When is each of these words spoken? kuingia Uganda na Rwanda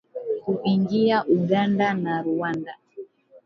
kuingia 0.45 1.17
Uganda 1.37 1.87
na 2.03 2.15
Rwanda 2.27 2.73